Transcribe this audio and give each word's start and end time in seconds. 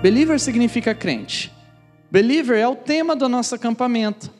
Believer 0.00 0.38
significa 0.38 0.94
crente. 0.94 1.52
Believer 2.08 2.56
é 2.56 2.68
o 2.68 2.76
tema 2.76 3.16
do 3.16 3.28
nosso 3.28 3.56
acampamento. 3.56 4.30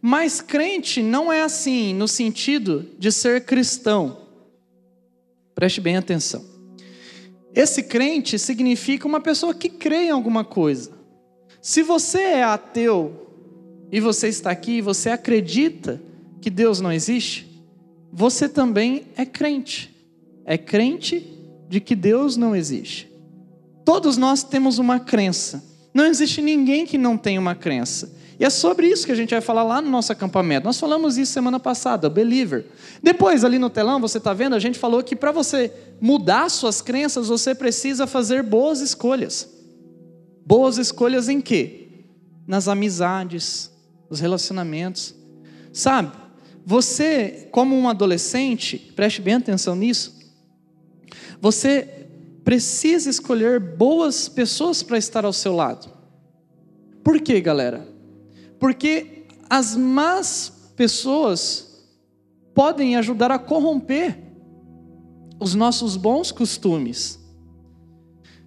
Mas 0.00 0.40
crente 0.40 1.02
não 1.02 1.30
é 1.30 1.42
assim 1.42 1.92
no 1.92 2.08
sentido 2.08 2.86
de 2.98 3.12
ser 3.12 3.44
cristão. 3.44 4.22
Preste 5.54 5.82
bem 5.82 5.98
atenção. 5.98 6.42
Esse 7.54 7.82
crente 7.82 8.38
significa 8.38 9.06
uma 9.06 9.20
pessoa 9.20 9.54
que 9.54 9.68
crê 9.68 10.04
em 10.04 10.10
alguma 10.10 10.44
coisa. 10.44 10.92
Se 11.60 11.82
você 11.82 12.20
é 12.20 12.42
ateu 12.42 13.28
e 13.92 14.00
você 14.00 14.28
está 14.28 14.50
aqui 14.50 14.78
e 14.78 14.82
você 14.82 15.10
acredita 15.10 16.00
que 16.40 16.48
Deus 16.48 16.80
não 16.80 16.92
existe, 16.92 17.62
você 18.10 18.48
também 18.48 19.08
é 19.14 19.26
crente. 19.26 19.94
É 20.46 20.56
crente 20.56 21.26
de 21.68 21.80
que 21.80 21.94
Deus 21.94 22.38
não 22.38 22.56
existe. 22.56 23.15
Todos 23.86 24.16
nós 24.16 24.42
temos 24.42 24.80
uma 24.80 24.98
crença. 24.98 25.62
Não 25.94 26.04
existe 26.04 26.42
ninguém 26.42 26.84
que 26.84 26.98
não 26.98 27.16
tenha 27.16 27.38
uma 27.38 27.54
crença. 27.54 28.12
E 28.36 28.44
é 28.44 28.50
sobre 28.50 28.88
isso 28.88 29.06
que 29.06 29.12
a 29.12 29.14
gente 29.14 29.30
vai 29.30 29.40
falar 29.40 29.62
lá 29.62 29.80
no 29.80 29.88
nosso 29.88 30.10
acampamento. 30.10 30.66
Nós 30.66 30.80
falamos 30.80 31.16
isso 31.16 31.32
semana 31.32 31.60
passada, 31.60 32.10
believer. 32.10 32.66
Depois, 33.00 33.44
ali 33.44 33.60
no 33.60 33.70
telão, 33.70 34.00
você 34.00 34.18
está 34.18 34.34
vendo, 34.34 34.56
a 34.56 34.58
gente 34.58 34.76
falou 34.76 35.04
que 35.04 35.14
para 35.14 35.30
você 35.30 35.72
mudar 36.00 36.48
suas 36.50 36.82
crenças, 36.82 37.28
você 37.28 37.54
precisa 37.54 38.08
fazer 38.08 38.42
boas 38.42 38.80
escolhas. 38.80 39.48
Boas 40.44 40.78
escolhas 40.78 41.28
em 41.28 41.40
quê? 41.40 41.86
Nas 42.44 42.66
amizades, 42.66 43.70
nos 44.10 44.18
relacionamentos. 44.18 45.14
Sabe, 45.72 46.10
você, 46.64 47.48
como 47.52 47.78
um 47.78 47.88
adolescente, 47.88 48.78
preste 48.96 49.22
bem 49.22 49.34
atenção 49.34 49.76
nisso, 49.76 50.12
você 51.40 51.95
precisa 52.46 53.10
escolher 53.10 53.58
boas 53.58 54.28
pessoas 54.28 54.80
para 54.80 54.96
estar 54.96 55.24
ao 55.24 55.32
seu 55.32 55.52
lado. 55.52 55.90
Por 57.02 57.20
quê, 57.20 57.40
galera? 57.40 57.84
Porque 58.60 59.26
as 59.50 59.74
más 59.74 60.70
pessoas 60.76 61.84
podem 62.54 62.94
ajudar 62.94 63.32
a 63.32 63.38
corromper 63.40 64.16
os 65.40 65.56
nossos 65.56 65.96
bons 65.96 66.30
costumes. 66.30 67.18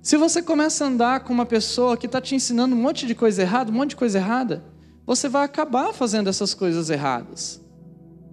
Se 0.01 0.15
você 0.15 0.41
começa 0.41 0.85
a 0.85 0.87
andar 0.87 1.19
com 1.25 1.33
uma 1.33 1.45
pessoa 1.45 1.97
que 1.97 2.05
está 2.05 2.21
te 2.21 2.33
ensinando 2.33 2.73
um 2.73 2.81
monte 2.81 3.05
de 3.05 3.13
coisa 3.13 3.41
errada, 3.41 3.69
um 3.69 3.75
monte 3.75 3.89
de 3.89 3.95
coisa 3.97 4.17
errada, 4.17 4.63
você 5.05 5.27
vai 5.27 5.43
acabar 5.43 5.91
fazendo 5.91 6.29
essas 6.29 6.53
coisas 6.53 6.89
erradas. 6.89 7.59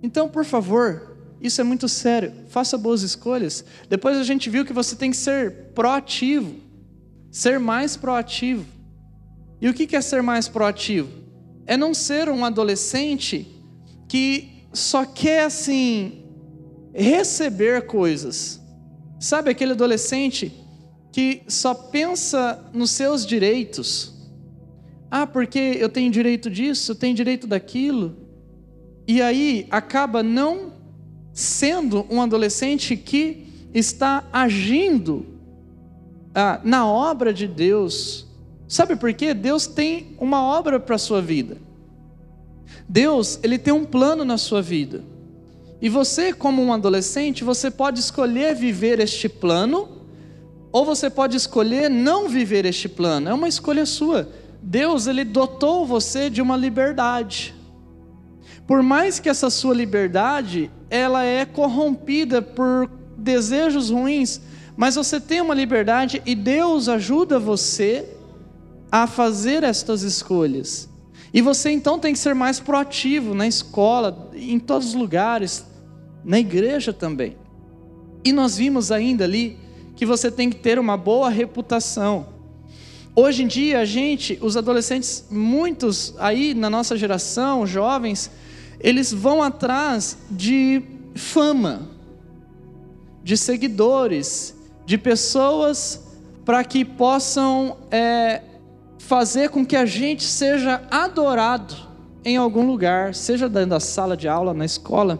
Então, 0.01 0.29
por 0.29 0.45
favor, 0.45 1.16
isso 1.47 1.61
é 1.61 1.65
muito 1.65 1.89
sério. 1.89 2.33
Faça 2.49 2.77
boas 2.77 3.03
escolhas. 3.03 3.65
Depois 3.89 4.17
a 4.17 4.23
gente 4.23 4.51
viu 4.51 4.65
que 4.65 4.73
você 4.73 4.95
tem 4.97 5.11
que 5.11 5.17
ser 5.17 5.71
proativo, 5.75 6.55
ser 7.31 7.59
mais 7.59 7.97
proativo. 7.97 8.65
E 9.61 9.69
o 9.69 9.75
que 9.75 9.97
é 9.97 10.01
ser 10.01 10.23
mais 10.23 10.49
proativo? 10.49 11.09
É 11.67 11.77
não 11.77 11.95
ser 11.95 12.29
um 12.29 12.45
adolescente 12.45 13.47
que 14.09 14.63
só 14.73 15.05
quer 15.05 15.45
assim 15.45 16.25
receber 16.93 17.87
coisas. 17.87 18.61
Sabe 19.19 19.51
aquele 19.51 19.73
adolescente 19.73 20.53
que 21.13 21.43
só 21.49 21.73
pensa 21.75 22.63
nos 22.73 22.91
seus 22.91 23.25
direitos? 23.25 24.15
Ah, 25.11 25.27
porque 25.27 25.59
eu 25.59 25.89
tenho 25.89 26.11
direito 26.11 26.51
disso, 26.51 26.93
eu 26.93 26.97
tenho 26.97 27.15
direito 27.15 27.47
daquilo. 27.47 28.17
E 29.09 29.23
aí 29.23 29.67
acaba 29.71 30.23
não 30.23 30.73
sendo 31.37 32.07
um 32.09 32.23
adolescente 32.23 32.97
que 32.97 33.69
está 33.75 34.25
agindo 34.33 35.27
ah, 36.35 36.59
na 36.65 36.87
obra 36.87 37.31
de 37.31 37.47
Deus. 37.47 38.27
Sabe 38.67 38.97
por 38.97 39.13
quê? 39.13 39.35
Deus 39.35 39.67
tem 39.67 40.17
uma 40.19 40.43
obra 40.43 40.81
para 40.81 40.95
a 40.95 40.99
sua 40.99 41.21
vida. 41.21 41.59
Deus, 42.89 43.39
ele 43.43 43.59
tem 43.59 43.75
um 43.75 43.85
plano 43.85 44.25
na 44.25 44.39
sua 44.39 44.63
vida. 44.63 45.05
E 45.79 45.91
você, 45.91 46.33
como 46.33 46.63
um 46.63 46.73
adolescente, 46.73 47.45
você 47.45 47.71
pode 47.71 48.01
escolher 48.01 48.55
viver 48.55 48.99
este 48.99 49.29
plano, 49.29 49.91
ou 50.73 50.87
você 50.87 51.11
pode 51.11 51.37
escolher 51.37 51.91
não 51.91 52.31
viver 52.31 52.65
este 52.65 52.89
plano. 52.89 53.29
É 53.29 53.35
uma 53.35 53.47
escolha 53.47 53.85
sua. 53.85 54.27
Deus, 54.63 55.07
ele 55.07 55.23
dotou 55.23 55.85
você 55.85 56.31
de 56.31 56.41
uma 56.41 56.57
liberdade. 56.57 57.55
Por 58.67 58.83
mais 58.83 59.21
que 59.21 59.29
essa 59.29 59.51
sua 59.51 59.75
liberdade, 59.75 60.71
ela 60.91 61.25
é 61.25 61.45
corrompida 61.45 62.41
por 62.41 62.91
desejos 63.17 63.91
ruins, 63.91 64.41
mas 64.77 64.95
você 64.95 65.21
tem 65.21 65.41
uma 65.41 65.55
liberdade 65.55 66.23
e 66.25 66.35
Deus 66.35 66.89
ajuda 66.89 67.39
você 67.39 68.07
a 68.91 69.07
fazer 69.07 69.63
estas 69.63 70.03
escolhas. 70.03 70.89
E 71.33 71.43
você 71.43 71.71
então 71.71 71.99
tem 71.99 72.13
que 72.13 72.19
ser 72.19 72.35
mais 72.35 72.61
proativo 72.61 73.35
na 73.35 73.47
escola, 73.47 74.31
em 74.35 74.59
todos 74.59 74.89
os 74.89 74.95
lugares, 74.95 75.67
na 76.25 76.39
igreja 76.39 76.93
também. 76.93 77.37
E 78.25 78.33
nós 78.33 78.57
vimos 78.57 78.91
ainda 78.91 79.25
ali 79.25 79.59
que 79.95 80.07
você 80.07 80.31
tem 80.31 80.51
que 80.51 80.57
ter 80.57 80.79
uma 80.79 80.97
boa 80.97 81.29
reputação. 81.29 82.29
Hoje 83.15 83.45
em 83.45 83.47
dia, 83.47 83.81
a 83.81 83.85
gente, 83.85 84.39
os 84.43 84.57
adolescentes, 84.57 85.27
muitos 85.31 86.15
aí 86.19 86.53
na 86.53 86.69
nossa 86.69 86.97
geração, 86.97 87.67
jovens, 87.67 88.31
eles 88.87 89.13
vão 89.13 89.43
atrás 89.43 90.17
de 90.31 90.81
fama, 91.17 91.89
de 93.21 93.37
seguidores, 93.37 94.55
de 94.87 94.97
pessoas 94.97 96.07
para 96.45 96.63
que 96.63 96.85
possam 96.85 97.79
é, 97.91 98.41
fazer 99.01 99.51
com 99.51 99.67
que 99.67 99.75
a 99.75 99.85
gente 99.85 100.23
seja 100.23 100.81
adorado 100.89 101.75
em 102.25 102.37
algum 102.37 102.65
lugar, 102.65 103.13
seja 103.13 103.49
dentro 103.49 103.71
da 103.71 103.81
sala 103.81 104.17
de 104.17 104.29
aula, 104.29 104.55
na 104.55 104.65
escola 104.65 105.19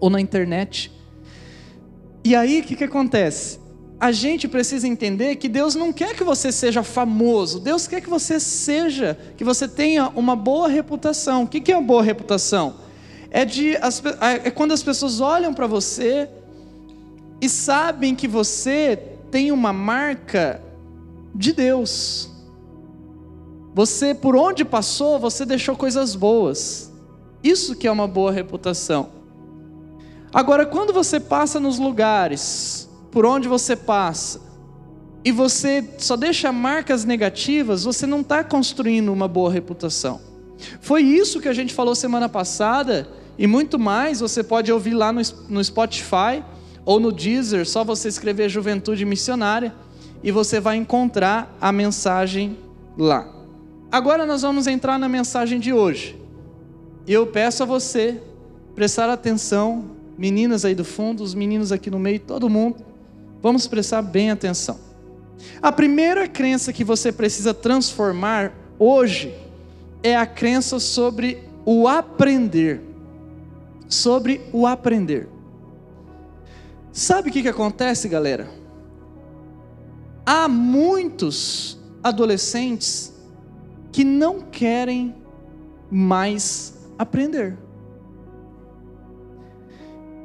ou 0.00 0.10
na 0.10 0.20
internet. 0.20 0.90
E 2.24 2.34
aí 2.34 2.62
o 2.62 2.64
que, 2.64 2.74
que 2.74 2.82
acontece? 2.82 3.59
A 4.00 4.12
gente 4.12 4.48
precisa 4.48 4.88
entender 4.88 5.36
que 5.36 5.46
Deus 5.46 5.74
não 5.74 5.92
quer 5.92 6.16
que 6.16 6.24
você 6.24 6.50
seja 6.50 6.82
famoso, 6.82 7.60
Deus 7.60 7.86
quer 7.86 8.00
que 8.00 8.08
você 8.08 8.40
seja, 8.40 9.18
que 9.36 9.44
você 9.44 9.68
tenha 9.68 10.08
uma 10.16 10.34
boa 10.34 10.68
reputação. 10.68 11.42
O 11.42 11.46
que 11.46 11.70
é 11.70 11.76
uma 11.76 11.86
boa 11.86 12.02
reputação? 12.02 12.76
É, 13.30 13.44
de, 13.44 13.74
é 13.74 14.50
quando 14.50 14.72
as 14.72 14.82
pessoas 14.82 15.20
olham 15.20 15.52
para 15.52 15.66
você 15.66 16.30
e 17.42 17.48
sabem 17.48 18.16
que 18.16 18.26
você 18.26 18.96
tem 19.30 19.52
uma 19.52 19.72
marca 19.72 20.62
de 21.34 21.52
Deus. 21.52 22.30
Você, 23.74 24.14
por 24.14 24.34
onde 24.34 24.64
passou, 24.64 25.18
você 25.18 25.44
deixou 25.44 25.76
coisas 25.76 26.16
boas. 26.16 26.90
Isso 27.44 27.76
que 27.76 27.86
é 27.86 27.92
uma 27.92 28.08
boa 28.08 28.32
reputação. 28.32 29.10
Agora, 30.32 30.64
quando 30.64 30.92
você 30.92 31.20
passa 31.20 31.60
nos 31.60 31.78
lugares 31.78 32.89
por 33.10 33.26
onde 33.26 33.48
você 33.48 33.74
passa, 33.74 34.40
e 35.24 35.30
você 35.32 35.86
só 35.98 36.16
deixa 36.16 36.50
marcas 36.50 37.04
negativas, 37.04 37.84
você 37.84 38.06
não 38.06 38.20
está 38.20 38.42
construindo 38.42 39.12
uma 39.12 39.28
boa 39.28 39.50
reputação. 39.50 40.20
Foi 40.80 41.02
isso 41.02 41.40
que 41.40 41.48
a 41.48 41.52
gente 41.52 41.74
falou 41.74 41.94
semana 41.94 42.28
passada, 42.28 43.08
e 43.38 43.46
muito 43.46 43.78
mais 43.78 44.20
você 44.20 44.42
pode 44.42 44.72
ouvir 44.72 44.94
lá 44.94 45.12
no, 45.12 45.20
no 45.48 45.62
Spotify 45.62 46.42
ou 46.84 46.98
no 46.98 47.12
Deezer, 47.12 47.66
só 47.68 47.84
você 47.84 48.08
escrever 48.08 48.48
Juventude 48.48 49.04
Missionária, 49.04 49.74
e 50.22 50.30
você 50.30 50.60
vai 50.60 50.76
encontrar 50.76 51.54
a 51.60 51.72
mensagem 51.72 52.56
lá. 52.96 53.30
Agora 53.92 54.24
nós 54.24 54.42
vamos 54.42 54.66
entrar 54.66 54.98
na 54.98 55.08
mensagem 55.08 55.58
de 55.58 55.72
hoje. 55.72 56.16
E 57.06 57.12
eu 57.12 57.26
peço 57.26 57.62
a 57.62 57.66
você 57.66 58.22
prestar 58.74 59.10
atenção, 59.10 59.90
meninas 60.16 60.64
aí 60.64 60.74
do 60.74 60.84
fundo, 60.84 61.22
os 61.22 61.34
meninos 61.34 61.72
aqui 61.72 61.90
no 61.90 61.98
meio, 61.98 62.20
todo 62.20 62.48
mundo 62.48 62.89
Vamos 63.42 63.66
prestar 63.66 64.02
bem 64.02 64.30
atenção. 64.30 64.78
A 65.62 65.72
primeira 65.72 66.28
crença 66.28 66.72
que 66.72 66.84
você 66.84 67.10
precisa 67.10 67.54
transformar 67.54 68.52
hoje 68.78 69.34
é 70.02 70.16
a 70.16 70.26
crença 70.26 70.78
sobre 70.78 71.48
o 71.64 71.88
aprender. 71.88 72.82
sobre 73.88 74.40
o 74.52 74.68
aprender. 74.68 75.28
Sabe 76.92 77.28
o 77.28 77.32
que, 77.32 77.42
que 77.42 77.48
acontece, 77.48 78.08
galera? 78.08 78.48
Há 80.24 80.46
muitos 80.46 81.76
adolescentes 82.02 83.12
que 83.90 84.04
não 84.04 84.42
querem 84.42 85.14
mais 85.90 86.74
aprender. 86.96 87.58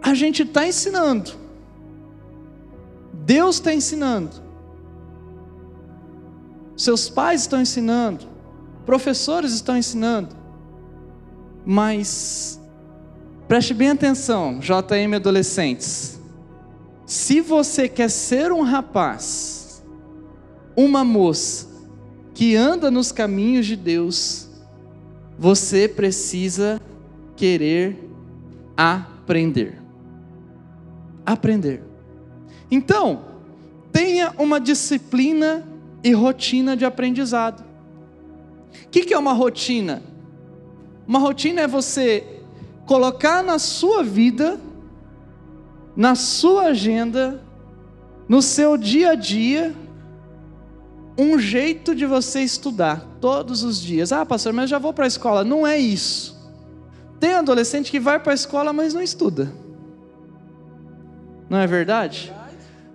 A 0.01 0.13
gente 0.13 0.43
está 0.43 0.67
ensinando, 0.67 1.31
Deus 3.25 3.55
está 3.55 3.73
ensinando, 3.73 4.29
seus 6.77 7.09
pais 7.09 7.41
estão 7.41 7.59
ensinando, 7.59 8.27
professores 8.85 9.51
estão 9.51 9.75
ensinando, 9.75 10.35
mas 11.65 12.61
preste 13.47 13.73
bem 13.73 13.89
atenção, 13.89 14.59
JM 14.59 15.15
adolescentes. 15.15 16.19
Se 17.03 17.41
você 17.41 17.89
quer 17.89 18.11
ser 18.11 18.51
um 18.51 18.61
rapaz, 18.61 19.83
uma 20.77 21.03
moça 21.03 21.67
que 22.35 22.55
anda 22.55 22.91
nos 22.91 23.11
caminhos 23.11 23.65
de 23.65 23.75
Deus, 23.75 24.47
você 25.35 25.87
precisa 25.87 26.79
querer 27.35 28.07
aprender. 28.77 29.81
Aprender. 31.25 31.94
Então, 32.69 33.25
tenha 33.91 34.33
uma 34.37 34.59
disciplina 34.59 35.63
e 36.03 36.11
rotina 36.11 36.75
de 36.75 36.85
aprendizado. 36.85 37.63
O 38.85 38.89
que, 38.89 39.05
que 39.05 39.13
é 39.13 39.17
uma 39.17 39.33
rotina? 39.33 40.03
Uma 41.07 41.19
rotina 41.19 41.61
é 41.61 41.67
você 41.67 42.41
colocar 42.85 43.43
na 43.43 43.57
sua 43.57 44.03
vida, 44.03 44.59
na 45.95 46.15
sua 46.15 46.65
agenda, 46.65 47.41
no 48.27 48.41
seu 48.41 48.77
dia 48.77 49.11
a 49.11 49.15
dia, 49.15 49.73
um 51.17 51.39
jeito 51.39 51.95
de 51.95 52.05
você 52.05 52.41
estudar 52.41 53.07
todos 53.21 53.63
os 53.63 53.81
dias. 53.81 54.11
Ah, 54.11 54.25
pastor, 54.25 54.51
mas 54.51 54.63
eu 54.63 54.67
já 54.69 54.79
vou 54.79 54.93
para 54.93 55.05
a 55.05 55.07
escola. 55.07 55.43
Não 55.43 55.65
é 55.65 55.77
isso. 55.77 56.35
Tem 57.19 57.33
adolescente 57.33 57.89
que 57.89 57.99
vai 57.99 58.19
para 58.19 58.33
a 58.33 58.35
escola, 58.35 58.73
mas 58.73 58.93
não 58.93 59.01
estuda. 59.01 59.51
Não 61.49 61.57
é 61.57 61.65
verdade? 61.65 62.33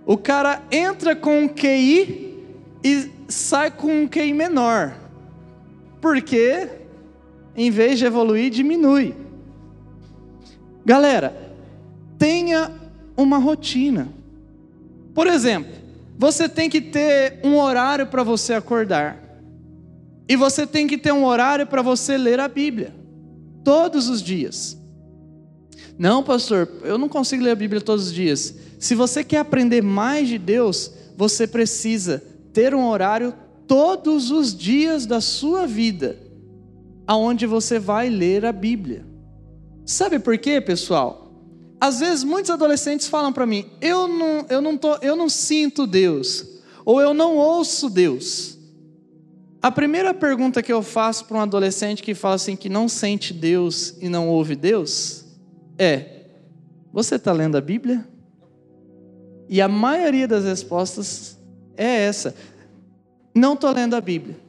O 0.05 0.17
cara 0.17 0.63
entra 0.71 1.15
com 1.15 1.43
um 1.43 1.47
QI 1.47 2.37
e 2.83 3.11
sai 3.27 3.71
com 3.71 4.03
um 4.03 4.07
QI 4.07 4.33
menor. 4.33 4.95
Porque, 5.99 6.67
em 7.55 7.69
vez 7.69 7.99
de 7.99 8.05
evoluir, 8.05 8.49
diminui. 8.49 9.13
Galera, 10.83 11.55
tenha 12.17 12.71
uma 13.15 13.37
rotina. 13.37 14.09
Por 15.13 15.27
exemplo, 15.27 15.71
você 16.17 16.49
tem 16.49 16.69
que 16.69 16.81
ter 16.81 17.39
um 17.43 17.57
horário 17.57 18.07
para 18.07 18.23
você 18.23 18.53
acordar. 18.53 19.17
E 20.27 20.35
você 20.35 20.65
tem 20.65 20.87
que 20.87 20.97
ter 20.97 21.11
um 21.11 21.25
horário 21.25 21.67
para 21.67 21.81
você 21.81 22.17
ler 22.17 22.39
a 22.39 22.47
Bíblia. 22.47 22.95
Todos 23.63 24.07
os 24.07 24.21
dias. 24.21 24.77
Não, 25.97 26.23
pastor, 26.23 26.69
eu 26.83 26.97
não 26.97 27.09
consigo 27.09 27.43
ler 27.43 27.51
a 27.51 27.55
Bíblia 27.55 27.81
todos 27.81 28.07
os 28.07 28.13
dias. 28.13 28.55
Se 28.81 28.95
você 28.95 29.23
quer 29.23 29.37
aprender 29.37 29.83
mais 29.83 30.27
de 30.27 30.39
Deus, 30.39 30.91
você 31.15 31.45
precisa 31.45 32.23
ter 32.51 32.73
um 32.73 32.87
horário 32.87 33.31
todos 33.67 34.31
os 34.31 34.57
dias 34.57 35.05
da 35.05 35.21
sua 35.21 35.67
vida, 35.67 36.17
aonde 37.05 37.45
você 37.45 37.77
vai 37.77 38.09
ler 38.09 38.43
a 38.43 38.51
Bíblia. 38.51 39.05
Sabe 39.85 40.17
por 40.17 40.35
quê, 40.39 40.59
pessoal? 40.59 41.31
Às 41.79 41.99
vezes 41.99 42.23
muitos 42.23 42.49
adolescentes 42.49 43.07
falam 43.07 43.31
para 43.31 43.45
mim: 43.45 43.69
"Eu 43.79 44.07
não, 44.07 44.47
eu 44.49 44.59
não 44.59 44.75
tô, 44.75 44.95
eu 44.95 45.15
não 45.15 45.29
sinto 45.29 45.85
Deus", 45.85 46.43
ou 46.83 46.99
"Eu 46.99 47.13
não 47.13 47.37
ouço 47.37 47.87
Deus". 47.87 48.57
A 49.61 49.69
primeira 49.69 50.11
pergunta 50.11 50.63
que 50.63 50.73
eu 50.73 50.81
faço 50.81 51.25
para 51.25 51.37
um 51.37 51.41
adolescente 51.41 52.01
que 52.01 52.15
fala 52.15 52.33
assim 52.33 52.55
que 52.55 52.67
não 52.67 52.89
sente 52.89 53.31
Deus 53.31 53.95
e 54.01 54.09
não 54.09 54.27
ouve 54.27 54.55
Deus 54.55 55.23
é: 55.77 56.25
Você 56.91 57.17
está 57.17 57.31
lendo 57.31 57.57
a 57.57 57.61
Bíblia? 57.61 58.09
E 59.51 59.61
a 59.61 59.67
maioria 59.67 60.29
das 60.29 60.45
respostas 60.45 61.37
é 61.75 62.05
essa. 62.05 62.33
Não 63.35 63.53
estou 63.53 63.69
lendo 63.71 63.97
a 63.97 64.01
Bíblia. 64.01 64.39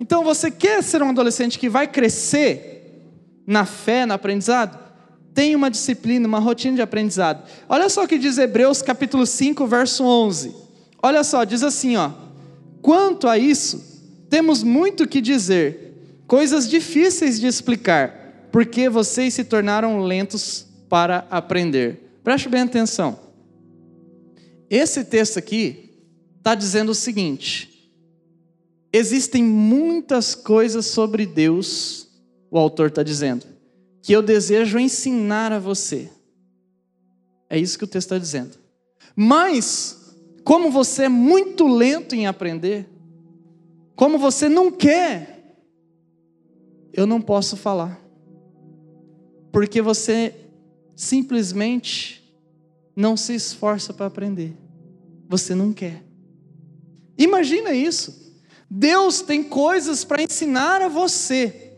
Então 0.00 0.24
você 0.24 0.50
quer 0.50 0.82
ser 0.82 1.02
um 1.02 1.10
adolescente 1.10 1.58
que 1.58 1.68
vai 1.68 1.86
crescer 1.86 3.02
na 3.46 3.66
fé, 3.66 4.06
no 4.06 4.14
aprendizado? 4.14 4.78
Tem 5.34 5.54
uma 5.54 5.70
disciplina, 5.70 6.26
uma 6.26 6.38
rotina 6.38 6.76
de 6.76 6.80
aprendizado. 6.80 7.46
Olha 7.68 7.90
só 7.90 8.04
o 8.04 8.08
que 8.08 8.16
diz 8.16 8.38
Hebreus 8.38 8.80
capítulo 8.80 9.26
5, 9.26 9.66
verso 9.66 10.04
11. 10.04 10.56
Olha 11.02 11.22
só, 11.22 11.44
diz 11.44 11.62
assim, 11.62 11.96
ó: 11.96 12.10
Quanto 12.80 13.28
a 13.28 13.36
isso, 13.36 14.00
temos 14.30 14.62
muito 14.62 15.06
que 15.06 15.20
dizer, 15.20 16.22
coisas 16.26 16.66
difíceis 16.66 17.38
de 17.38 17.46
explicar, 17.46 18.48
porque 18.50 18.88
vocês 18.88 19.34
se 19.34 19.44
tornaram 19.44 20.00
lentos 20.00 20.66
para 20.88 21.26
aprender. 21.30 22.18
Preste 22.24 22.48
bem 22.48 22.62
atenção. 22.62 23.31
Esse 24.74 25.04
texto 25.04 25.38
aqui 25.38 25.90
está 26.38 26.54
dizendo 26.54 26.92
o 26.92 26.94
seguinte: 26.94 27.92
existem 28.90 29.44
muitas 29.44 30.34
coisas 30.34 30.86
sobre 30.86 31.26
Deus, 31.26 32.08
o 32.50 32.58
autor 32.58 32.88
está 32.88 33.02
dizendo, 33.02 33.44
que 34.00 34.14
eu 34.14 34.22
desejo 34.22 34.78
ensinar 34.78 35.52
a 35.52 35.58
você. 35.58 36.10
É 37.50 37.58
isso 37.58 37.76
que 37.76 37.84
o 37.84 37.86
texto 37.86 38.06
está 38.06 38.18
dizendo. 38.18 38.58
Mas, 39.14 40.16
como 40.42 40.70
você 40.70 41.02
é 41.02 41.08
muito 41.10 41.68
lento 41.68 42.14
em 42.14 42.26
aprender, 42.26 42.88
como 43.94 44.16
você 44.16 44.48
não 44.48 44.72
quer, 44.72 45.54
eu 46.94 47.06
não 47.06 47.20
posso 47.20 47.58
falar. 47.58 48.00
Porque 49.52 49.82
você 49.82 50.34
simplesmente 50.96 52.22
não 52.96 53.18
se 53.18 53.34
esforça 53.34 53.92
para 53.92 54.06
aprender. 54.06 54.61
Você 55.32 55.54
não 55.54 55.72
quer. 55.72 56.04
Imagina 57.16 57.72
isso. 57.72 58.34
Deus 58.68 59.22
tem 59.22 59.42
coisas 59.42 60.04
para 60.04 60.22
ensinar 60.22 60.82
a 60.82 60.88
você. 60.88 61.72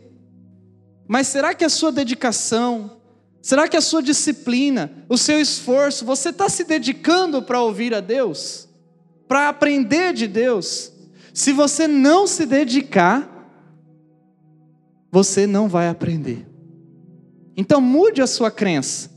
Mas 1.07 1.27
será 1.27 1.53
que 1.53 1.63
a 1.63 1.69
sua 1.69 1.89
dedicação, 1.89 2.99
será 3.41 3.65
que 3.69 3.77
a 3.77 3.81
sua 3.81 4.03
disciplina, 4.03 4.91
o 5.07 5.17
seu 5.17 5.39
esforço, 5.39 6.03
você 6.03 6.31
está 6.31 6.49
se 6.49 6.65
dedicando 6.65 7.41
para 7.41 7.61
ouvir 7.61 7.93
a 7.93 8.01
Deus? 8.01 8.67
Para 9.25 9.47
aprender 9.47 10.11
de 10.11 10.27
Deus? 10.27 10.91
Se 11.33 11.53
você 11.53 11.87
não 11.87 12.27
se 12.27 12.45
dedicar, 12.45 13.31
você 15.09 15.47
não 15.47 15.69
vai 15.69 15.87
aprender. 15.87 16.45
Então 17.55 17.79
mude 17.79 18.21
a 18.21 18.27
sua 18.27 18.51
crença. 18.51 19.09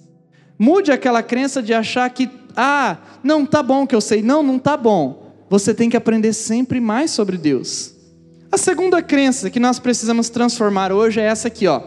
Mude 0.57 0.93
aquela 0.93 1.25
crença 1.25 1.61
de 1.61 1.75
achar 1.75 2.09
que, 2.11 2.31
ah, 2.61 2.99
não 3.23 3.47
tá 3.47 3.63
bom 3.63 3.87
que 3.87 3.95
eu 3.95 4.01
sei. 4.01 4.21
Não, 4.21 4.43
não 4.43 4.59
tá 4.59 4.77
bom 4.77 5.29
você 5.49 5.73
tem 5.73 5.89
que 5.89 5.97
aprender 5.97 6.33
sempre 6.33 6.81
mais 6.81 7.11
sobre 7.11 7.37
Deus. 7.39 7.95
A 8.51 8.57
segunda 8.57 9.03
crença 9.03 9.51
que 9.51 9.61
nós 9.61 9.79
precisamos 9.79 10.29
transformar 10.29 10.93
hoje 10.93 11.21
é 11.21 11.25
essa 11.25 11.49
aqui, 11.49 11.67
ó. 11.67 11.83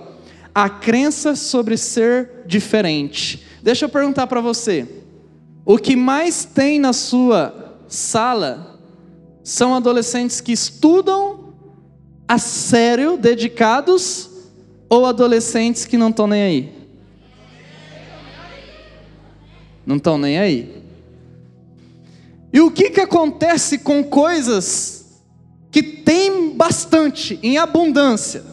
A 0.54 0.70
crença 0.70 1.36
sobre 1.36 1.78
ser 1.78 2.44
diferente. 2.46 3.46
Deixa 3.62 3.86
eu 3.86 3.90
perguntar 3.90 4.28
para 4.28 4.42
você. 4.42 4.88
O 5.66 5.78
que 5.78 5.96
mais 5.96 6.44
tem 6.44 6.80
na 6.80 6.94
sua 6.94 7.78
sala 7.88 8.80
são 9.44 9.76
adolescentes 9.76 10.42
que 10.42 10.52
estudam 10.52 11.54
a 12.28 12.38
sério, 12.38 13.18
dedicados, 13.18 14.30
ou 14.90 15.06
adolescentes 15.06 15.86
que 15.86 15.98
não 15.98 16.10
estão 16.10 16.28
nem 16.28 16.42
aí? 16.42 16.81
Não 19.86 19.98
estão 19.98 20.18
nem 20.18 20.38
aí. 20.38 20.84
E 22.54 22.60
o 22.60 22.70
que, 22.70 22.90
que 22.90 23.00
acontece 23.00 23.80
com 23.80 24.04
coisas 24.04 25.22
que 25.72 25.82
tem 25.82 26.56
bastante, 26.56 27.40
em 27.42 27.58
abundância? 27.58 28.44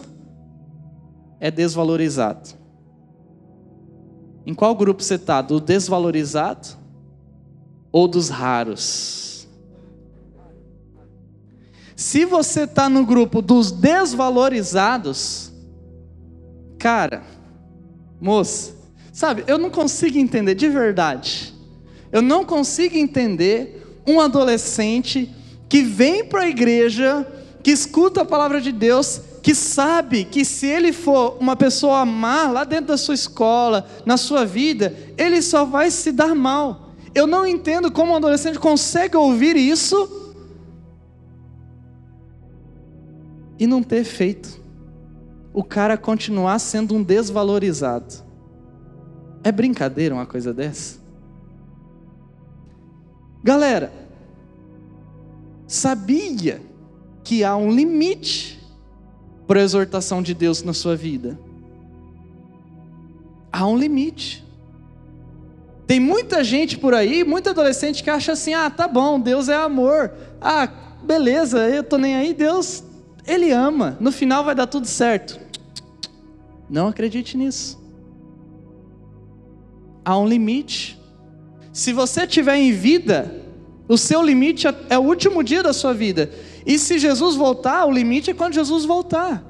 É 1.41 1.51
desvalorizado. 1.51 2.51
Em 4.47 4.55
qual 4.55 4.75
grupo 4.75 5.03
você 5.03 5.17
está? 5.17 5.43
Do 5.43 5.61
desvalorizado 5.61 6.69
ou 7.93 8.09
dos 8.09 8.29
raros? 8.29 9.47
Se 11.95 12.25
você 12.25 12.63
está 12.63 12.89
no 12.89 13.05
grupo 13.05 13.43
dos 13.43 13.73
desvalorizados, 13.73 15.53
cara, 16.79 17.25
moça, 18.21 18.78
sabe, 19.19 19.43
eu 19.49 19.59
não 19.59 19.69
consigo 19.69 20.17
entender 20.17 20.55
de 20.55 20.69
verdade. 20.69 21.53
Eu 22.13 22.23
não 22.23 22.45
consigo 22.45 22.97
entender 22.97 24.01
um 24.07 24.21
adolescente 24.21 25.29
que 25.69 25.83
vem 25.83 26.25
para 26.25 26.43
a 26.43 26.49
igreja, 26.49 27.27
que 27.61 27.73
escuta 27.73 28.23
a 28.23 28.25
palavra 28.25 28.61
de 28.61 28.71
Deus, 28.71 29.21
que 29.43 29.57
sabe 29.57 30.25
que 30.25 30.45
se 30.45 30.69
ele 30.69 30.93
for 30.93 31.37
uma 31.41 31.57
pessoa 31.57 32.07
má 32.07 32.49
lá 32.49 32.63
dentro 32.63 32.87
da 32.87 32.97
sua 32.97 33.15
escola, 33.17 33.89
na 34.07 34.17
sua 34.17 34.45
vida, 34.45 34.95
ele 35.17 35.43
só 35.43 35.65
vai 35.65 35.91
se 35.91 36.13
dar 36.13 36.33
mal. 36.33 36.93
Eu 37.13 37.27
não 37.27 37.45
entendo 37.45 37.91
como 37.91 38.13
um 38.13 38.17
adolescente 38.17 38.57
consegue 38.57 39.17
ouvir 39.17 39.57
isso 39.57 40.33
e 43.59 43.67
não 43.67 43.83
ter 43.83 44.05
feito. 44.05 44.63
O 45.53 45.65
cara 45.65 45.97
continuar 45.97 46.61
sendo 46.61 46.95
um 46.95 47.03
desvalorizado. 47.03 48.28
É 49.49 49.53
brincadeira 49.53 50.15
uma 50.15 50.27
coisa 50.27 50.53
dessa? 50.53 50.99
Galera, 53.43 53.91
sabia 55.67 56.61
que 57.25 57.43
há 57.43 57.57
um 57.57 57.71
limite 57.71 58.61
para 59.47 59.61
a 59.61 59.63
exortação 59.63 60.23
de 60.23 60.35
Deus 60.35 60.63
na 60.63 60.75
sua 60.75 60.95
vida? 60.95 61.41
Há 63.51 63.67
um 63.67 63.79
limite. 63.79 64.45
Tem 65.87 65.99
muita 65.99 66.45
gente 66.45 66.77
por 66.77 66.93
aí, 66.93 67.25
muito 67.25 67.49
adolescente 67.49 68.05
que 68.05 68.11
acha 68.11 68.33
assim: 68.33 68.53
ah, 68.53 68.69
tá 68.69 68.87
bom, 68.87 69.19
Deus 69.19 69.49
é 69.49 69.57
amor. 69.57 70.13
Ah, 70.43 70.69
beleza, 71.03 71.71
eu 71.71 71.83
tô 71.83 71.97
nem 71.97 72.15
aí, 72.17 72.35
Deus, 72.35 72.85
Ele 73.27 73.51
ama. 73.51 73.97
No 73.99 74.13
final 74.13 74.45
vai 74.45 74.55
dar 74.55 74.67
tudo 74.67 74.87
certo. 74.87 75.41
Não 76.69 76.89
acredite 76.89 77.35
nisso. 77.35 77.88
Há 80.09 80.17
um 80.17 80.27
limite. 80.27 80.99
Se 81.71 81.93
você 81.93 82.27
tiver 82.27 82.57
em 82.57 82.73
vida, 82.73 83.31
o 83.87 83.99
seu 83.99 84.23
limite 84.23 84.67
é, 84.67 84.75
é 84.89 84.99
o 84.99 85.03
último 85.03 85.45
dia 85.45 85.63
da 85.63 85.75
sua 85.75 85.93
vida. 85.93 86.31
E 86.65 86.79
se 86.79 86.99
Jesus 86.99 87.37
voltar, 87.37 87.85
o 87.85 87.93
limite 87.93 88.31
é 88.31 88.35
quando 88.35 88.55
Jesus 88.55 88.87
voltar. 88.87 89.45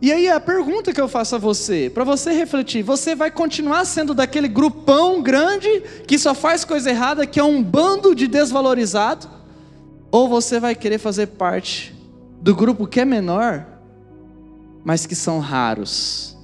E 0.00 0.12
aí 0.12 0.28
a 0.28 0.38
pergunta 0.38 0.92
que 0.92 1.00
eu 1.00 1.08
faço 1.08 1.34
a 1.34 1.38
você, 1.38 1.90
para 1.92 2.04
você 2.04 2.30
refletir, 2.30 2.84
você 2.84 3.16
vai 3.16 3.28
continuar 3.28 3.84
sendo 3.86 4.14
daquele 4.14 4.46
grupão 4.46 5.20
grande 5.20 5.82
que 6.06 6.16
só 6.16 6.32
faz 6.32 6.64
coisa 6.64 6.90
errada, 6.90 7.26
que 7.26 7.40
é 7.40 7.42
um 7.42 7.60
bando 7.60 8.14
de 8.14 8.28
desvalorizado? 8.28 9.28
Ou 10.12 10.28
você 10.28 10.60
vai 10.60 10.76
querer 10.76 10.98
fazer 10.98 11.26
parte 11.26 11.92
do 12.40 12.54
grupo 12.54 12.86
que 12.86 13.00
é 13.00 13.04
menor, 13.04 13.66
mas 14.84 15.06
que 15.06 15.16
são 15.16 15.40
raros? 15.40 16.38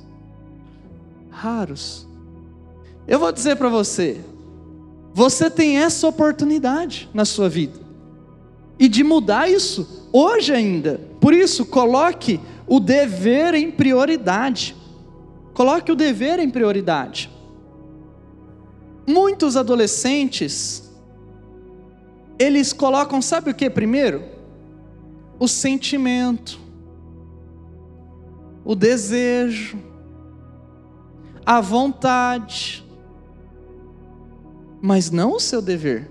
Raros. 1.31 2.11
Eu 3.07 3.19
vou 3.19 3.33
dizer 3.33 3.57
para 3.57 3.69
você, 3.69 4.21
você 5.13 5.51
tem 5.51 5.79
essa 5.79 6.07
oportunidade 6.07 7.09
na 7.13 7.25
sua 7.25 7.49
vida. 7.49 7.79
E 8.79 8.89
de 8.89 9.05
mudar 9.05 9.51
isso 9.51 10.09
hoje 10.13 10.53
ainda. 10.53 11.01
Por 11.21 11.35
isso, 11.35 11.67
coloque 11.67 12.41
o 12.67 12.81
dever 12.81 13.55
em 13.55 13.71
prioridade. 13.71 14.75
Coloque 15.53 15.93
o 15.93 15.97
dever 15.97 16.39
em 16.39 16.49
prioridade. 16.49 17.31
Muitos 19.07 19.57
adolescentes, 19.57 20.91
eles 22.39 22.73
colocam, 22.73 23.21
sabe 23.21 23.51
o 23.51 23.55
que 23.55 23.69
primeiro? 23.69 24.23
O 25.39 25.49
sentimento, 25.49 26.59
o 28.65 28.75
desejo, 28.75 29.77
a 31.45 31.61
vontade, 31.61 32.85
mas 34.83 35.13
não 35.13 35.37
o 35.37 35.41
seu 35.41 35.63
dever. 35.63 36.11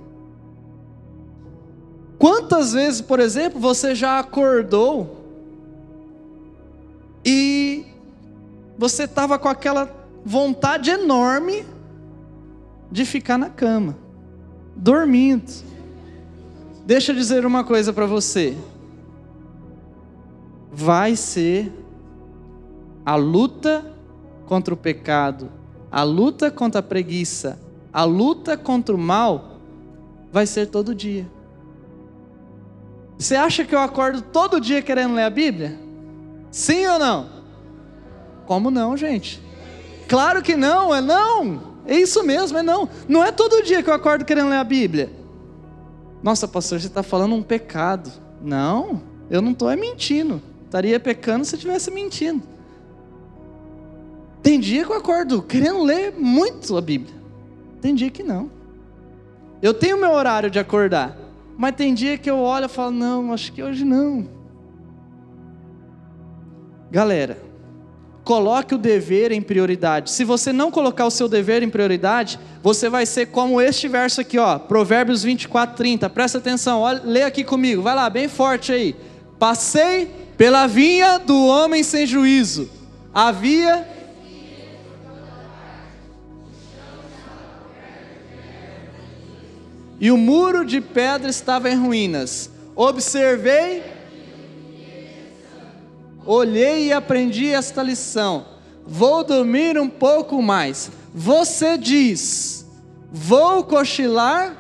Quantas 2.18 2.72
vezes, 2.72 3.02
por 3.02 3.20
exemplo, 3.20 3.60
você 3.60 3.94
já 3.94 4.18
acordou 4.18 5.26
e 7.26 7.86
você 8.78 9.04
estava 9.04 9.38
com 9.38 9.50
aquela 9.50 9.94
vontade 10.24 10.90
enorme 10.90 11.66
de 12.90 13.06
ficar 13.06 13.38
na 13.38 13.50
cama, 13.50 13.98
dormindo. 14.76 15.52
Deixa 16.86 17.12
eu 17.12 17.16
dizer 17.16 17.46
uma 17.46 17.64
coisa 17.64 17.92
para 17.92 18.06
você. 18.06 18.58
Vai 20.72 21.16
ser 21.16 21.72
a 23.06 23.16
luta 23.16 23.94
contra 24.46 24.74
o 24.74 24.78
pecado, 24.78 25.50
a 25.92 26.04
luta 26.04 26.50
contra 26.52 26.80
a 26.80 26.84
preguiça, 26.84 27.60
a 27.94 28.04
luta 28.04 28.58
contra 28.58 28.96
o 28.96 28.98
mal, 28.98 29.60
vai 30.32 30.46
ser 30.46 30.68
todo 30.68 30.96
dia. 30.96 31.28
Você 33.18 33.36
acha 33.36 33.64
que 33.64 33.76
eu 33.76 33.80
acordo 33.80 34.22
todo 34.22 34.60
dia 34.60 34.82
querendo 34.82 35.14
ler 35.14 35.24
a 35.24 35.30
Bíblia? 35.30 35.78
Sim 36.50 36.88
ou 36.88 36.98
não? 36.98 37.30
Como 38.46 38.72
não, 38.72 38.98
gente? 38.98 39.42
Claro 40.08 40.42
que 40.42 40.56
não, 40.56 40.94
é 40.94 41.02
não. 41.02 41.72
É 41.86 41.96
isso 41.96 42.24
mesmo, 42.24 42.58
é 42.58 42.64
não. 42.64 42.90
Não 43.08 43.24
é 43.24 43.32
todo 43.32 43.64
dia 43.64 43.84
que 43.84 43.90
eu 43.90 43.94
acordo 43.94 44.26
querendo 44.26 44.50
ler 44.50 44.58
a 44.58 44.64
Bíblia. 44.64 45.12
Nossa, 46.24 46.48
pastor, 46.48 46.80
você 46.80 46.88
está 46.88 47.04
falando 47.04 47.36
um 47.36 47.44
pecado. 47.44 48.12
Não, 48.42 49.02
eu 49.30 49.42
não 49.42 49.52
estou 49.52 49.70
é 49.70 49.76
mentindo. 49.76 50.42
Estaria 50.66 51.00
pecando 51.00 51.46
se 51.46 51.56
estivesse 51.56 51.92
mentindo. 51.92 52.42
Tem 54.42 54.60
dia 54.60 54.84
que 54.84 54.92
eu 54.92 54.98
acordo 54.98 55.42
querendo 55.44 55.84
ler 55.84 56.14
muito 56.18 56.76
a 56.76 56.82
Bíblia. 56.82 57.21
Tem 57.82 57.96
dia 57.96 58.10
que 58.10 58.24
não. 58.24 58.50
Eu 59.62 59.74
tenho 59.74 59.98
meu 59.98 60.12
horário 60.12 60.50
de 60.50 60.60
acordar. 60.60 61.18
Mas 61.58 61.76
tem 61.76 61.94
dia 61.94 62.18
que 62.18 62.30
eu 62.30 62.40
olho 62.40 62.66
e 62.66 62.70
falo, 62.70 62.92
não, 62.92 63.34
acho 63.34 63.52
que 63.52 63.62
hoje 63.62 63.84
não. 63.84 64.28
Galera, 66.90 67.38
coloque 68.24 68.76
o 68.76 68.78
dever 68.78 69.32
em 69.32 69.42
prioridade. 69.42 70.12
Se 70.12 70.24
você 70.24 70.52
não 70.52 70.72
colocar 70.72 71.06
o 71.06 71.12
seu 71.12 71.28
dever 71.28 71.64
em 71.64 71.70
prioridade, 71.70 72.40
você 72.64 72.90
vai 72.90 73.06
ser 73.06 73.28
como 73.28 73.62
este 73.62 73.88
verso 73.88 74.22
aqui, 74.22 74.38
ó, 74.38 74.58
Provérbios 74.60 75.24
24, 75.24 75.76
30. 75.76 76.10
Presta 76.10 76.38
atenção, 76.38 76.82
olha, 76.82 77.02
lê 77.04 77.24
aqui 77.24 77.44
comigo, 77.44 77.82
vai 77.82 77.96
lá, 77.96 78.10
bem 78.10 78.28
forte 78.28 78.72
aí. 78.72 78.96
Passei 79.38 80.08
pela 80.38 80.68
vinha 80.68 81.18
do 81.18 81.46
homem 81.46 81.84
sem 81.84 82.06
juízo. 82.06 82.70
Havia 83.14 83.88
e 90.02 90.12
o 90.12 90.18
muro 90.18 90.66
de 90.66 90.82
pedra 90.82 91.30
estava 91.30 91.70
em 91.70 91.76
ruínas. 91.76 92.50
Observei 92.76 93.84
Olhei 96.26 96.88
e 96.88 96.94
aprendi 96.94 97.48
esta 97.48 97.82
lição. 97.82 98.46
Vou 98.86 99.24
dormir 99.24 99.80
um 99.80 99.90
pouco 99.90 100.42
mais. 100.42 100.92
Você 101.14 101.78
diz: 101.78 102.66
Vou 103.12 103.64
cochilar. 103.64 104.58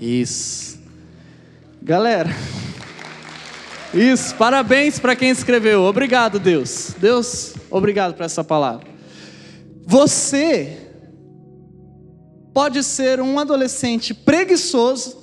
Isso. 0.00 0.78
Galera, 1.82 2.30
isso, 3.92 4.34
parabéns 4.36 4.98
para 4.98 5.16
quem 5.16 5.30
escreveu. 5.30 5.82
Obrigado, 5.82 6.38
Deus. 6.38 6.94
Deus, 6.98 7.54
obrigado 7.70 8.14
por 8.14 8.24
essa 8.24 8.44
palavra. 8.44 8.86
Você 9.84 10.78
pode 12.54 12.82
ser 12.84 13.20
um 13.20 13.38
adolescente 13.38 14.14
preguiçoso, 14.14 15.18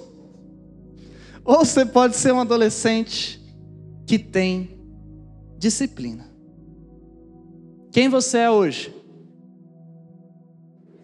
ou 1.45 1.63
você 1.63 1.85
pode 1.85 2.15
ser 2.17 2.33
um 2.33 2.41
adolescente 2.41 3.41
que 4.05 4.19
tem 4.19 4.77
disciplina. 5.57 6.29
Quem 7.91 8.09
você 8.09 8.39
é 8.39 8.51
hoje? 8.51 8.93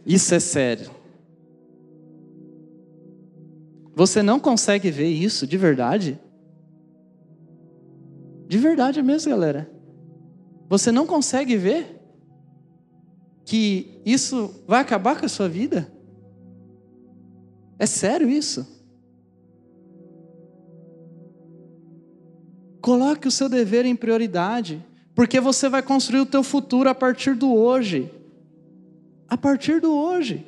Isso 0.06 0.36
é 0.36 0.40
sério. 0.40 0.92
Você 3.96 4.22
não 4.22 4.40
consegue 4.40 4.92
ver 4.92 5.10
isso 5.10 5.48
de 5.48 5.58
verdade? 5.58 6.20
De 8.48 8.58
verdade 8.58 9.02
mesmo, 9.02 9.32
galera. 9.32 9.70
Você 10.70 10.92
não 10.92 11.06
consegue 11.06 11.56
ver? 11.56 12.04
que 13.46 14.02
isso 14.06 14.64
vai 14.68 14.82
acabar 14.82 15.20
com 15.20 15.26
a 15.26 15.30
sua 15.30 15.50
vida? 15.50 15.92
É 17.78 17.86
sério 17.86 18.30
isso? 18.30 18.66
Coloque 22.82 23.28
o 23.28 23.32
seu 23.32 23.48
dever 23.48 23.86
em 23.86 23.96
prioridade, 23.96 24.86
porque 25.16 25.40
você 25.40 25.70
vai 25.70 25.82
construir 25.82 26.22
o 26.22 26.26
teu 26.26 26.44
futuro 26.44 26.90
a 26.90 26.96
partir 26.96 27.36
do 27.36 27.54
hoje. 27.54 28.12
A 29.28 29.38
partir 29.38 29.80
do 29.80 29.94
hoje. 29.94 30.46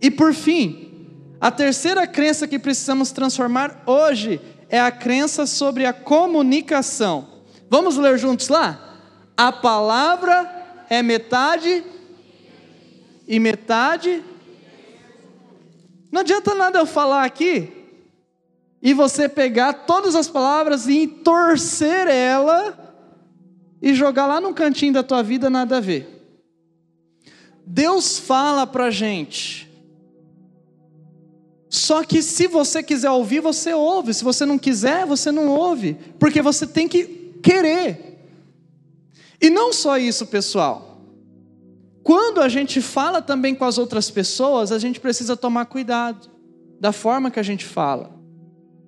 E 0.00 0.10
por 0.10 0.34
fim, 0.34 1.06
a 1.40 1.50
terceira 1.50 2.06
crença 2.06 2.48
que 2.48 2.58
precisamos 2.58 3.10
transformar 3.12 3.82
hoje 3.86 4.40
é 4.68 4.80
a 4.80 4.90
crença 4.90 5.46
sobre 5.46 5.86
a 5.86 5.92
comunicação. 5.92 7.28
Vamos 7.68 7.96
ler 7.96 8.18
juntos 8.18 8.48
lá? 8.48 8.98
A 9.36 9.50
palavra 9.50 10.84
é 10.88 11.02
metade 11.02 11.84
e 13.26 13.38
metade. 13.40 14.22
Não 16.12 16.20
adianta 16.20 16.54
nada 16.54 16.78
eu 16.78 16.86
falar 16.86 17.24
aqui 17.24 17.72
e 18.80 18.92
você 18.92 19.28
pegar 19.28 19.72
todas 19.72 20.14
as 20.14 20.28
palavras 20.28 20.86
e 20.86 21.06
torcer 21.06 22.06
ela 22.06 22.78
e 23.80 23.94
jogar 23.94 24.26
lá 24.26 24.40
no 24.40 24.54
cantinho 24.54 24.92
da 24.92 25.02
tua 25.02 25.22
vida 25.22 25.50
nada 25.50 25.78
a 25.78 25.80
ver. 25.80 26.14
Deus 27.66 28.18
fala 28.18 28.66
para 28.66 28.90
gente. 28.90 29.73
Só 31.74 32.04
que 32.04 32.22
se 32.22 32.46
você 32.46 32.84
quiser 32.84 33.10
ouvir, 33.10 33.40
você 33.40 33.74
ouve. 33.74 34.14
Se 34.14 34.22
você 34.22 34.46
não 34.46 34.56
quiser, 34.56 35.04
você 35.04 35.32
não 35.32 35.48
ouve. 35.48 35.96
Porque 36.20 36.40
você 36.40 36.68
tem 36.68 36.86
que 36.86 37.04
querer. 37.42 38.16
E 39.42 39.50
não 39.50 39.72
só 39.72 39.98
isso, 39.98 40.24
pessoal. 40.26 41.00
Quando 42.04 42.40
a 42.40 42.48
gente 42.48 42.80
fala 42.80 43.20
também 43.20 43.56
com 43.56 43.64
as 43.64 43.76
outras 43.76 44.08
pessoas, 44.08 44.70
a 44.70 44.78
gente 44.78 45.00
precisa 45.00 45.36
tomar 45.36 45.64
cuidado 45.64 46.30
da 46.78 46.92
forma 46.92 47.28
que 47.28 47.40
a 47.40 47.42
gente 47.42 47.64
fala. 47.64 48.14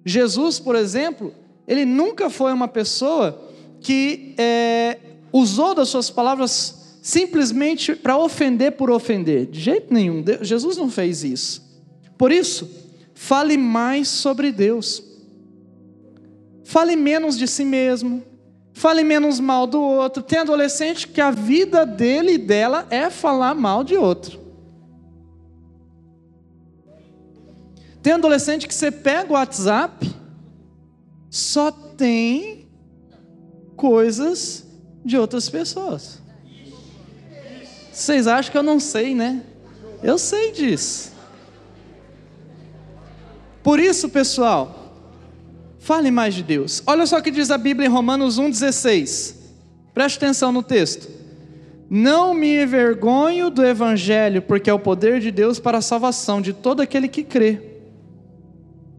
Jesus, 0.05 0.61
por 0.61 0.77
exemplo, 0.77 1.35
ele 1.67 1.85
nunca 1.85 2.31
foi 2.31 2.53
uma 2.53 2.69
pessoa 2.69 3.51
que 3.81 4.33
é, 4.39 4.99
usou 5.33 5.75
das 5.75 5.89
suas 5.89 6.09
palavras 6.09 6.99
simplesmente 7.03 7.97
para 7.97 8.17
ofender 8.17 8.73
por 8.77 8.93
ofender. 8.93 9.47
De 9.47 9.59
jeito 9.59 9.93
nenhum. 9.93 10.23
Jesus 10.41 10.77
não 10.77 10.89
fez 10.89 11.25
isso. 11.25 11.66
Por 12.17 12.33
isso, 12.33 12.71
fale 13.15 13.57
mais 13.57 14.09
sobre 14.09 14.51
Deus. 14.53 15.03
Fale 16.65 16.97
menos 16.97 17.39
de 17.39 17.47
si 17.47 17.65
mesmo. 17.65 18.23
Fale 18.73 19.03
menos 19.03 19.41
mal 19.41 19.67
do 19.67 19.81
outro. 19.81 20.23
Tem 20.23 20.39
adolescente 20.39 21.09
que 21.09 21.21
a 21.21 21.31
vida 21.31 21.87
dele 21.87 22.33
e 22.33 22.39
dela 22.39 22.87
é 22.91 23.09
falar 23.09 23.55
mal 23.55 23.83
de 23.83 23.97
outro. 23.97 24.47
Tem 28.03 28.13
adolescente 28.13 28.69
que 28.69 28.75
você 28.75 28.91
pega 28.91 29.31
o 29.31 29.33
WhatsApp, 29.33 30.15
só 31.29 31.73
tem 31.73 32.69
coisas 33.75 34.65
de 35.05 35.19
outras 35.19 35.49
pessoas. 35.49 36.23
Vocês 37.93 38.29
acham 38.29 38.53
que 38.53 38.59
eu 38.59 38.63
não 38.63 38.79
sei, 38.79 39.13
né? 39.15 39.43
Eu 40.03 40.19
sei 40.19 40.53
disso. 40.53 41.16
Por 43.67 43.81
isso, 43.81 44.09
pessoal, 44.09 44.95
fale 45.81 46.09
mais 46.09 46.37
de 46.37 46.45
Deus. 46.45 46.85
Olha 46.87 47.05
só 47.05 47.19
o 47.19 47.23
que 47.23 47.33
diz 47.33 47.51
a 47.51 47.59
Bíblia 47.59 47.89
em 47.89 47.91
Romanos 47.91 48.39
1,16. 48.39 49.35
Preste 49.93 50.19
atenção 50.19 50.53
no 50.53 50.63
texto. 50.63 51.11
Não 51.91 52.33
me 52.33 52.63
envergonho 52.63 53.51
do 53.51 53.67
Evangelho, 53.67 54.41
porque 54.41 54.71
é 54.71 54.73
o 54.73 54.79
poder 54.79 55.19
de 55.19 55.33
Deus 55.33 55.59
para 55.59 55.79
a 55.79 55.83
salvação 55.83 56.41
de 56.41 56.53
todo 56.53 56.81
aquele 56.81 57.09
que 57.09 57.25
crê. 57.25 57.61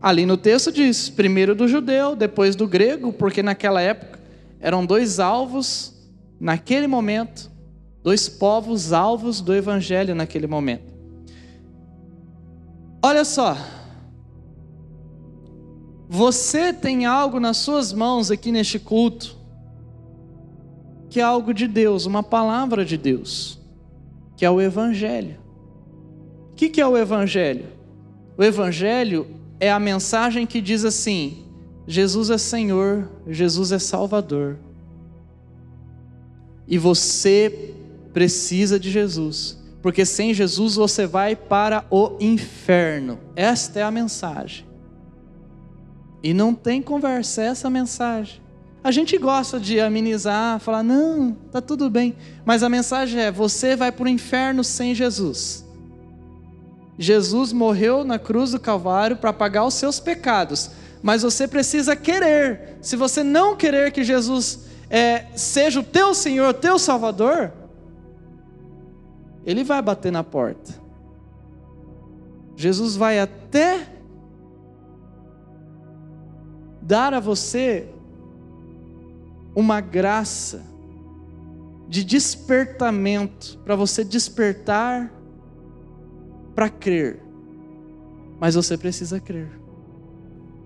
Ali 0.02 0.26
no 0.26 0.36
texto 0.36 0.70
diz: 0.70 1.10
primeiro 1.10 1.56
do 1.56 1.66
judeu, 1.66 2.14
depois 2.14 2.54
do 2.54 2.68
grego, 2.68 3.14
porque 3.14 3.42
naquela 3.42 3.80
época 3.80 4.20
eram 4.60 4.86
dois 4.86 5.18
alvos, 5.18 5.94
naquele 6.38 6.88
momento, 6.88 7.50
dois 8.04 8.28
povos 8.28 8.92
alvos 8.92 9.40
do 9.40 9.56
Evangelho 9.56 10.14
naquele 10.14 10.46
momento. 10.46 10.94
Olha 13.02 13.24
só, 13.24 13.56
você 16.18 16.74
tem 16.74 17.06
algo 17.06 17.40
nas 17.40 17.58
suas 17.58 17.94
mãos 17.94 18.32
aqui 18.32 18.52
neste 18.52 18.80
culto, 18.80 19.38
que 21.12 21.20
é 21.20 21.24
algo 21.24 21.54
de 21.54 21.68
Deus, 21.68 22.08
uma 22.08 22.24
palavra 22.24 22.84
de 22.84 22.98
Deus, 22.98 23.60
que 24.36 24.44
é 24.44 24.50
o 24.50 24.60
Evangelho. 24.60 25.38
O 26.52 26.56
que 26.56 26.82
é 26.82 26.88
o 26.88 26.98
Evangelho? 26.98 27.68
O 28.36 28.44
Evangelho 28.44 29.28
é 29.60 29.72
a 29.72 29.80
mensagem 29.80 30.48
que 30.48 30.60
diz 30.60 30.84
assim: 30.84 31.46
Jesus 31.86 32.32
é 32.32 32.38
Senhor, 32.40 33.08
Jesus 33.28 33.72
é 33.72 33.78
Salvador. 33.78 34.58
E 36.68 36.80
você 36.80 37.76
precisa 38.12 38.80
de 38.80 38.90
Jesus, 38.90 39.64
porque 39.84 40.04
sem 40.04 40.34
Jesus 40.34 40.74
você 40.74 41.06
vai 41.06 41.36
para 41.36 41.86
o 41.92 42.18
inferno. 42.20 43.20
Esta 43.36 43.82
é 43.82 43.84
a 43.84 43.92
mensagem. 43.92 44.67
E 46.24 46.34
não 46.34 46.54
tem 46.54 46.82
conversa, 46.82 47.44
é 47.44 47.46
essa 47.48 47.70
mensagem. 47.70 48.42
A 48.84 48.92
gente 48.92 49.18
gosta 49.18 49.60
de 49.60 49.80
amenizar, 49.80 50.60
falar, 50.60 50.84
não, 50.84 51.34
tá 51.52 51.60
tudo 51.60 51.90
bem. 51.90 52.16
Mas 52.46 52.64
a 52.64 52.70
mensagem 52.70 53.20
é: 53.20 53.32
você 53.32 53.76
vai 53.76 53.92
para 53.92 54.06
o 54.06 54.10
inferno 54.10 54.64
sem 54.64 54.96
Jesus. 54.96 55.66
Jesus 56.98 57.54
morreu 57.54 58.04
na 58.04 58.18
cruz 58.18 58.52
do 58.52 58.60
Calvário 58.60 59.18
para 59.18 59.32
pagar 59.32 59.66
os 59.66 59.76
seus 59.76 60.00
pecados, 60.00 60.72
mas 61.04 61.22
você 61.22 61.48
precisa 61.48 61.96
querer. 61.96 62.78
Se 62.82 62.96
você 62.96 63.24
não 63.24 63.56
querer 63.56 63.92
que 63.92 64.04
Jesus 64.04 64.62
é, 64.90 65.26
seja 65.36 65.80
o 65.80 65.84
teu 65.84 66.14
Senhor, 66.14 66.50
o 66.50 66.54
teu 66.54 66.80
Salvador, 66.80 67.52
Ele 69.46 69.64
vai 69.64 69.82
bater 69.82 70.12
na 70.12 70.24
porta. 70.24 70.74
Jesus 72.56 72.96
vai 72.96 73.20
até 73.20 73.97
dar 76.88 77.14
a 77.14 77.20
você 77.20 77.90
uma 79.54 79.82
graça 79.82 80.64
de 81.90 82.02
despertamento, 82.02 83.60
para 83.66 83.76
você 83.76 84.06
despertar 84.06 85.12
para 86.56 86.70
crer. 86.70 87.22
Mas 88.40 88.56
você 88.56 88.78
precisa 88.78 89.20
crer 89.20 89.50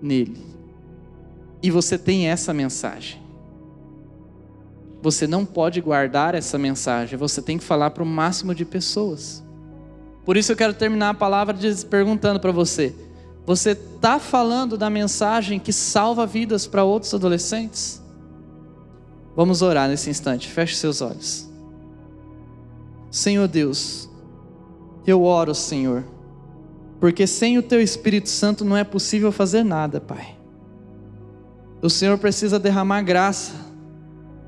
nele. 0.00 0.46
E 1.60 1.70
você 1.72 1.98
tem 1.98 2.28
essa 2.28 2.54
mensagem. 2.54 3.20
Você 5.02 5.26
não 5.26 5.44
pode 5.44 5.80
guardar 5.80 6.36
essa 6.36 6.56
mensagem, 6.56 7.18
você 7.18 7.42
tem 7.42 7.58
que 7.58 7.64
falar 7.64 7.90
para 7.90 8.04
o 8.04 8.06
máximo 8.06 8.54
de 8.54 8.64
pessoas. 8.64 9.42
Por 10.24 10.36
isso 10.36 10.52
eu 10.52 10.56
quero 10.56 10.72
terminar 10.72 11.10
a 11.10 11.14
palavra 11.14 11.56
perguntando 11.90 12.38
para 12.38 12.52
você: 12.52 12.94
você 13.44 13.72
está 13.72 14.18
falando 14.18 14.78
da 14.78 14.88
mensagem 14.88 15.58
que 15.58 15.72
salva 15.72 16.26
vidas 16.26 16.66
para 16.66 16.84
outros 16.84 17.12
adolescentes? 17.12 18.00
Vamos 19.34 19.62
orar 19.62 19.88
nesse 19.88 20.10
instante, 20.10 20.48
feche 20.48 20.76
seus 20.76 21.00
olhos. 21.00 21.50
Senhor 23.10 23.48
Deus, 23.48 24.08
eu 25.06 25.24
oro, 25.24 25.54
Senhor, 25.54 26.04
porque 27.00 27.26
sem 27.26 27.58
o 27.58 27.62
Teu 27.62 27.80
Espírito 27.80 28.28
Santo 28.28 28.64
não 28.64 28.76
é 28.76 28.84
possível 28.84 29.32
fazer 29.32 29.64
nada, 29.64 30.00
Pai. 30.00 30.36
O 31.82 31.90
Senhor 31.90 32.16
precisa 32.18 32.60
derramar 32.60 33.02
graça, 33.02 33.52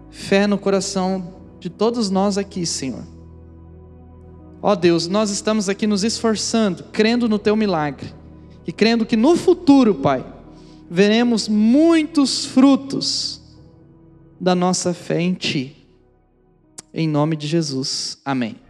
fé 0.09 0.47
no 0.47 0.57
coração 0.57 1.35
de 1.59 1.69
todos 1.69 2.11
nós 2.11 2.39
aqui, 2.39 2.65
Senhor. 2.65 3.03
Ó 4.63 4.75
Deus, 4.77 5.09
nós 5.09 5.31
estamos 5.31 5.69
aqui 5.69 5.87
nos 5.87 6.05
esforçando, 6.05 6.85
crendo 6.93 7.29
no 7.29 7.41
Teu 7.41 7.57
milagre 7.57 8.15
e 8.67 8.73
crendo 8.73 9.07
que 9.07 9.17
no 9.17 9.37
futuro, 9.37 9.95
Pai, 9.97 10.25
veremos 10.91 11.49
muitos 11.49 12.45
frutos 12.47 13.41
da 14.41 14.55
nossa 14.55 14.95
fé 14.95 15.21
em 15.21 15.35
Ti. 15.35 15.77
Em 16.93 17.09
nome 17.09 17.37
de 17.37 17.47
Jesus. 17.47 18.19
Amém. 18.25 18.64